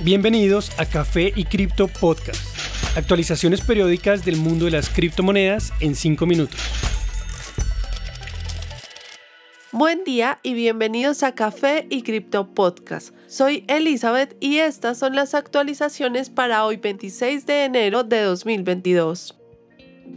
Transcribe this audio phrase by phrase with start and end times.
[0.00, 2.40] Bienvenidos a Café y Cripto Podcast.
[2.96, 6.60] Actualizaciones periódicas del mundo de las criptomonedas en 5 minutos.
[9.72, 13.12] Buen día y bienvenidos a Café y Cripto Podcast.
[13.26, 19.37] Soy Elizabeth y estas son las actualizaciones para hoy 26 de enero de 2022.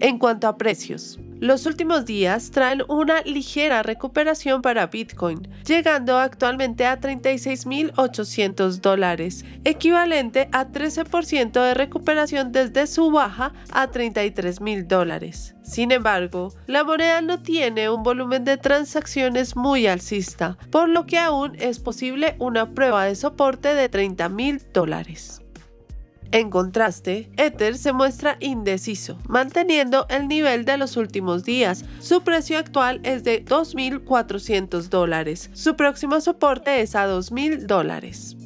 [0.00, 6.84] En cuanto a precios, los últimos días traen una ligera recuperación para Bitcoin, llegando actualmente
[6.84, 15.54] a 36.800 dólares, equivalente a 13% de recuperación desde su baja a 33.000 dólares.
[15.62, 21.18] Sin embargo, la moneda no tiene un volumen de transacciones muy alcista, por lo que
[21.18, 25.42] aún es posible una prueba de soporte de 30.000 dólares.
[26.30, 31.86] En contraste, Ether se muestra indeciso, manteniendo el nivel de los últimos días.
[32.00, 35.48] Su precio actual es de 2.400 dólares.
[35.54, 38.36] Su próximo soporte es a 2.000 dólares.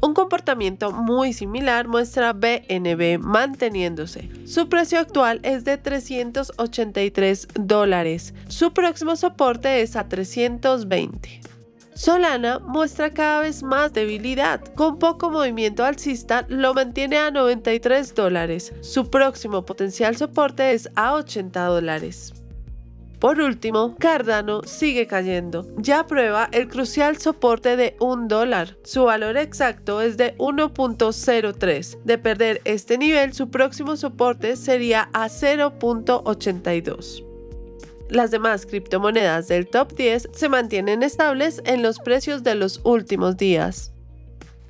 [0.00, 4.30] Un comportamiento muy similar muestra BNB manteniéndose.
[4.46, 8.34] Su precio actual es de 383 dólares.
[8.48, 11.51] Su próximo soporte es a 320.
[12.02, 14.60] Solana muestra cada vez más debilidad.
[14.74, 18.72] Con poco movimiento alcista lo mantiene a 93 dólares.
[18.80, 22.32] Su próximo potencial soporte es a 80 dólares.
[23.20, 25.64] Por último, Cardano sigue cayendo.
[25.76, 28.76] Ya prueba el crucial soporte de 1 dólar.
[28.82, 32.02] Su valor exacto es de 1.03.
[32.02, 37.31] De perder este nivel, su próximo soporte sería a 0.82.
[38.12, 43.38] Las demás criptomonedas del top 10 se mantienen estables en los precios de los últimos
[43.38, 43.94] días.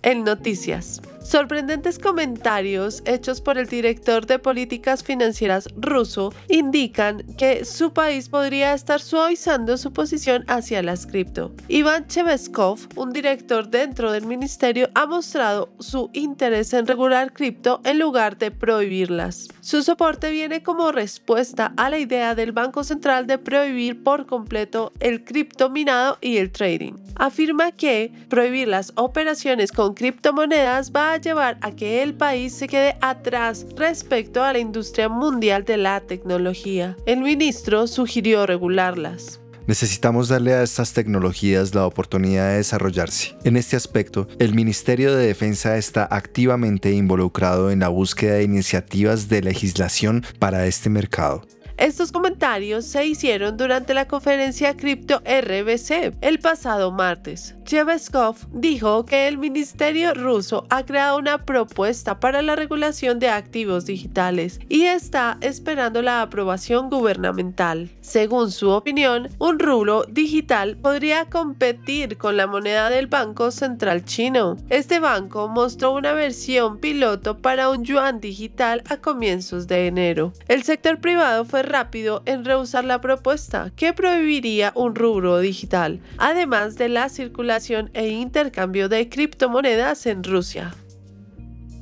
[0.03, 1.03] En noticias.
[1.25, 8.75] Sorprendentes comentarios hechos por el director de políticas financieras ruso indican que su país podría
[8.75, 11.53] estar suavizando su posición hacia las cripto.
[11.69, 17.99] Iván Cheveskov, un director dentro del ministerio, ha mostrado su interés en regular cripto en
[17.99, 19.49] lugar de prohibirlas.
[19.61, 24.93] Su soporte viene como respuesta a la idea del Banco Central de prohibir por completo
[25.01, 26.95] el cripto minado y el trading.
[27.15, 32.69] Afirma que prohibir las operaciones con criptomonedas va a llevar a que el país se
[32.69, 36.97] quede atrás respecto a la industria mundial de la tecnología.
[37.07, 39.41] El ministro sugirió regularlas.
[39.67, 43.37] Necesitamos darle a estas tecnologías la oportunidad de desarrollarse.
[43.45, 49.29] En este aspecto, el Ministerio de Defensa está activamente involucrado en la búsqueda de iniciativas
[49.29, 51.47] de legislación para este mercado.
[51.77, 57.55] Estos comentarios se hicieron durante la conferencia Crypto RBC el pasado martes.
[57.65, 63.87] Cheveskov dijo que el ministerio ruso ha creado una propuesta para la regulación de activos
[63.87, 67.91] digitales y está esperando la aprobación gubernamental.
[68.01, 74.57] Según su opinión, un rublo digital podría competir con la moneda del Banco Central chino.
[74.69, 80.33] Este banco mostró una versión piloto para un yuan digital a comienzos de enero.
[80.49, 86.77] El sector privado fue rápido en rehusar la propuesta, que prohibiría un rubro digital, además
[86.77, 90.75] de la circulación e intercambio de criptomonedas en Rusia.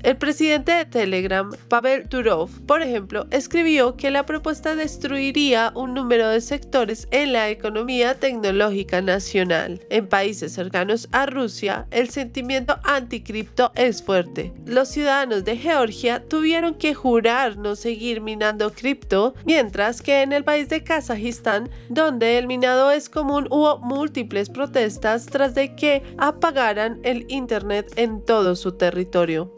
[0.03, 6.31] El presidente de Telegram, Pavel Durov, por ejemplo, escribió que la propuesta destruiría un número
[6.31, 9.81] de sectores en la economía tecnológica nacional.
[9.91, 14.55] En países cercanos a Rusia, el sentimiento anticripto es fuerte.
[14.65, 20.45] Los ciudadanos de Georgia tuvieron que jurar no seguir minando cripto, mientras que en el
[20.45, 27.01] país de Kazajistán, donde el minado es común, hubo múltiples protestas tras de que apagaran
[27.03, 29.53] el Internet en todo su territorio.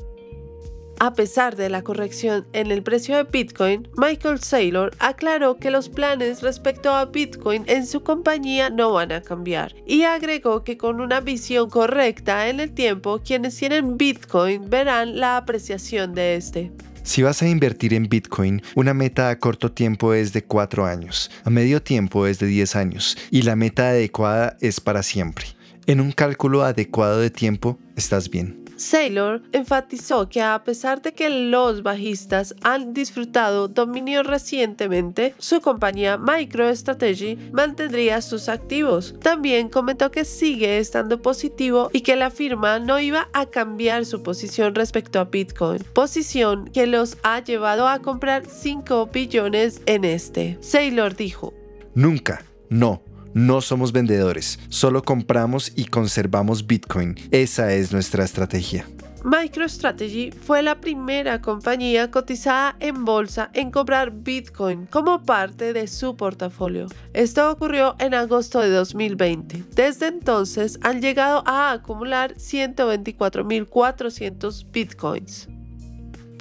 [1.04, 5.88] A pesar de la corrección en el precio de Bitcoin, Michael Saylor aclaró que los
[5.88, 11.00] planes respecto a Bitcoin en su compañía no van a cambiar y agregó que con
[11.00, 16.70] una visión correcta en el tiempo, quienes tienen Bitcoin verán la apreciación de este.
[17.02, 21.32] Si vas a invertir en Bitcoin, una meta a corto tiempo es de 4 años,
[21.42, 25.46] a medio tiempo es de 10 años y la meta adecuada es para siempre.
[25.88, 28.61] En un cálculo adecuado de tiempo, estás bien.
[28.82, 36.18] Saylor enfatizó que a pesar de que los bajistas han disfrutado dominio recientemente, su compañía
[36.18, 39.14] MicroStrategy mantendría sus activos.
[39.20, 44.24] También comentó que sigue estando positivo y que la firma no iba a cambiar su
[44.24, 50.58] posición respecto a Bitcoin, posición que los ha llevado a comprar 5 billones en este.
[50.60, 51.54] Saylor dijo,
[51.94, 53.00] Nunca, no,
[53.34, 57.16] no somos vendedores, solo compramos y conservamos Bitcoin.
[57.30, 58.86] Esa es nuestra estrategia.
[59.24, 66.16] MicroStrategy fue la primera compañía cotizada en bolsa en comprar Bitcoin como parte de su
[66.16, 66.88] portafolio.
[67.12, 69.62] Esto ocurrió en agosto de 2020.
[69.74, 75.48] Desde entonces han llegado a acumular 124.400 Bitcoins.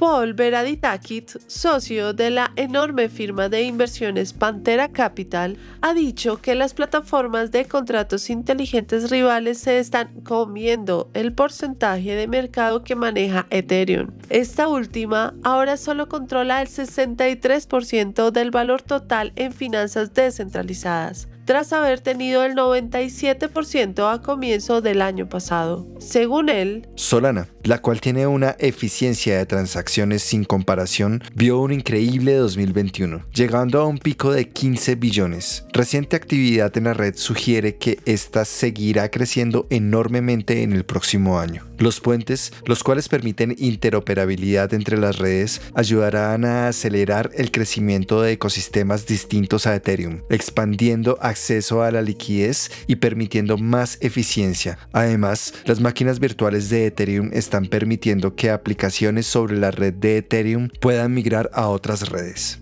[0.02, 6.74] Paul Veraditakit, socio de la enorme firma de inversiones Pantera Capital, ha dicho que las
[6.74, 14.08] plataformas de contratos inteligentes rivales se están comiendo el porcentaje de mercado que maneja Ethereum.
[14.30, 22.00] Esta última ahora solo controla el 63% del valor total en finanzas descentralizadas tras haber
[22.00, 25.86] tenido el 97% a comienzo del año pasado.
[26.00, 32.36] Según él, Solana, la cual tiene una eficiencia de transacciones sin comparación, vio un increíble
[32.36, 35.66] 2021, llegando a un pico de 15 billones.
[35.74, 41.66] Reciente actividad en la red sugiere que esta seguirá creciendo enormemente en el próximo año.
[41.82, 48.34] Los puentes, los cuales permiten interoperabilidad entre las redes, ayudarán a acelerar el crecimiento de
[48.34, 54.78] ecosistemas distintos a Ethereum, expandiendo acceso a la liquidez y permitiendo más eficiencia.
[54.94, 60.70] Además, las máquinas virtuales de Ethereum están permitiendo que aplicaciones sobre la red de Ethereum
[60.82, 62.60] puedan migrar a otras redes.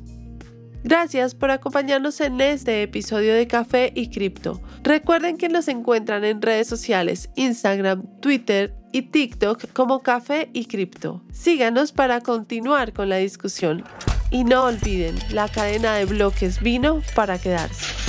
[0.86, 4.62] Gracias por acompañarnos en este episodio de Café y Cripto.
[4.82, 11.22] Recuerden que nos encuentran en redes sociales, Instagram, Twitter y TikTok como Café y Cripto.
[11.32, 13.84] Síganos para continuar con la discusión.
[14.32, 18.09] Y no olviden, la cadena de bloques vino para quedarse.